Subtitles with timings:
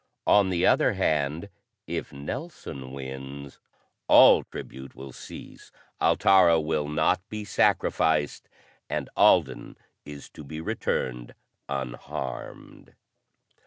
[0.25, 1.47] On the other hand,
[1.85, 3.59] if Nelson wins,
[4.07, 8.49] all tribute will cease, Altara will not be sacrificed,
[8.89, 11.35] and Alden is to be returned
[11.69, 12.95] unharmed.